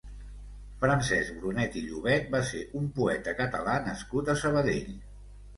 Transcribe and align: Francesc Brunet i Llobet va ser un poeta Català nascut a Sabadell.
Francesc 0.83 1.35
Brunet 1.43 1.77
i 1.81 1.83
Llobet 1.91 2.33
va 2.37 2.41
ser 2.53 2.63
un 2.81 2.89
poeta 2.97 3.37
Català 3.43 3.79
nascut 3.89 4.33
a 4.35 4.39
Sabadell. 4.47 4.91